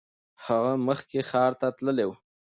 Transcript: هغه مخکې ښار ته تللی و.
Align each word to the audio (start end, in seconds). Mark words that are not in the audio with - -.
هغه 0.45 0.71
مخکې 0.87 1.19
ښار 1.29 1.51
ته 1.59 1.67
تللی 1.77 2.05
و. 2.07 2.11